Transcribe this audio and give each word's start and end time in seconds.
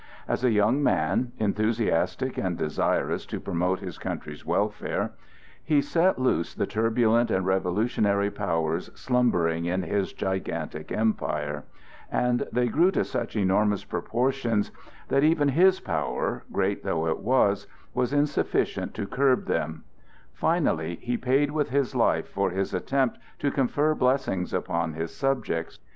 As 0.27 0.43
a 0.43 0.49
young 0.49 0.81
man, 0.81 1.31
enthusiastic 1.37 2.35
and 2.35 2.57
desirous 2.57 3.23
to 3.27 3.39
promote 3.39 3.81
his 3.81 3.99
country's 3.99 4.43
welfare, 4.43 5.11
he 5.63 5.79
set 5.79 6.17
loose 6.17 6.55
the 6.55 6.65
turbulent 6.65 7.29
and 7.29 7.45
revolutionary 7.45 8.31
powers 8.31 8.89
slumbering 8.95 9.65
in 9.65 9.83
his 9.83 10.11
gigantic 10.11 10.91
empire, 10.91 11.65
and 12.11 12.47
they 12.51 12.67
grew 12.67 12.89
to 12.89 13.05
such 13.05 13.35
enormous 13.35 13.83
proportions 13.83 14.71
that 15.09 15.23
even 15.23 15.49
his 15.49 15.79
power, 15.79 16.45
great 16.51 16.83
though 16.83 17.05
it 17.05 17.19
was, 17.19 17.67
was 17.93 18.11
insufficient 18.11 18.95
to 18.95 19.05
curb 19.05 19.45
them; 19.45 19.83
finally 20.33 20.95
he 20.95 21.15
paid 21.15 21.51
with 21.51 21.69
his 21.69 21.93
life 21.93 22.27
for 22.27 22.49
his 22.49 22.73
attempt 22.73 23.19
to 23.37 23.51
confer 23.51 23.93
blessings 23.93 24.51
upon 24.51 24.93
his 24.93 25.13
subjects. 25.15 25.77